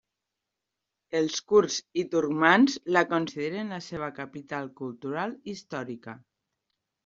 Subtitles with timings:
[1.19, 6.21] Els kurds i turcmans la consideren la seva capital cultural històrica.